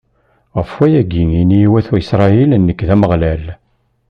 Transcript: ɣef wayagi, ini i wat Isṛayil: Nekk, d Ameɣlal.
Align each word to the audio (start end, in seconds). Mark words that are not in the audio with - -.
ɣef 0.57 0.71
wayagi, 0.77 1.23
ini 1.41 1.59
i 1.65 1.67
wat 1.71 1.87
Isṛayil: 2.01 2.51
Nekk, 2.59 2.79
d 2.87 2.89
Ameɣlal. 2.95 3.45